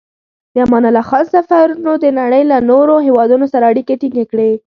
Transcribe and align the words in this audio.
د 0.53 0.55
امان 0.65 0.83
الله 0.89 1.03
خان 1.09 1.25
سفرونو 1.35 1.91
د 2.03 2.05
نړۍ 2.19 2.43
له 2.51 2.57
نورو 2.71 2.95
هېوادونو 3.07 3.45
سره 3.53 3.69
اړیکې 3.71 3.95
ټینګې 4.01 4.25
کړې. 4.31 4.51